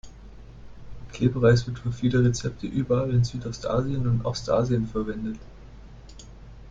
[1.11, 5.37] Klebreis wird für viele Rezepte überall in Südostasien und Ostasien verwendet.